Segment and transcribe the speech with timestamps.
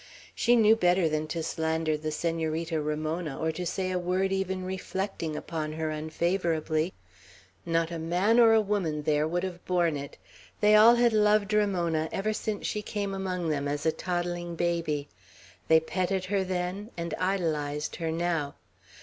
[0.33, 4.65] She knew better than to slander the Senorita Ramona, or to say a word even
[4.65, 6.91] reflecting upon her unfavorably.
[7.67, 10.17] Not a man or a woman there would have borne it.
[10.59, 15.07] They all had loved Ramona ever since she came among them as a toddling baby.
[15.67, 18.55] They petted her then, and idolized her now.